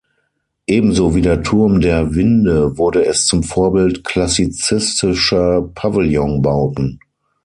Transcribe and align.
Ebenso 0.65 1.13
wie 1.13 1.21
der 1.21 1.43
Turm 1.43 1.79
der 1.79 2.15
Winde 2.15 2.79
wurde 2.79 3.05
es 3.05 3.27
zum 3.27 3.43
Vorbild 3.43 4.03
klassizistischer 4.03 5.61
Pavillonbauten. 5.75 6.97